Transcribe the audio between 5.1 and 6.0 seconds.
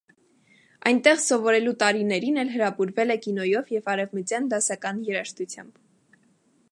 երաժշտությամբ։